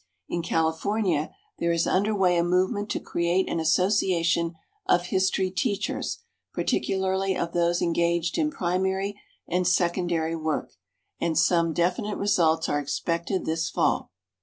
In 0.27 0.41
California 0.41 1.29
there 1.59 1.71
is 1.71 1.85
under 1.85 2.15
way 2.15 2.35
a 2.35 2.43
movement 2.43 2.89
to 2.89 2.99
create 2.99 3.47
an 3.47 3.59
association 3.59 4.55
of 4.87 5.05
history 5.05 5.51
teachers, 5.51 6.23
particularly 6.55 7.37
of 7.37 7.53
those 7.53 7.83
engaged 7.83 8.39
in 8.39 8.49
primary 8.49 9.21
and 9.47 9.67
secondary 9.67 10.35
work, 10.35 10.71
and 11.19 11.37
some 11.37 11.71
definite 11.71 12.17
results 12.17 12.67
are 12.67 12.79
expected 12.79 13.45
this 13.45 13.69
fall. 13.69 14.09